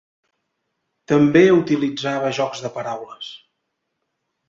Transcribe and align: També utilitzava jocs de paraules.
També 1.11 1.45
utilitzava 1.59 2.35
jocs 2.41 2.67
de 2.67 2.75
paraules. 2.79 3.33